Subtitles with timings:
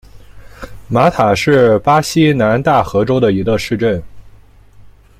[0.87, 4.01] 马塔是巴西南大河州的一个市镇。